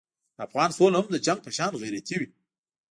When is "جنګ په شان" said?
1.25-1.71